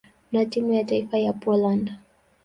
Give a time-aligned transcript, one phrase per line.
[0.31, 1.91] na timu ya taifa ya Poland.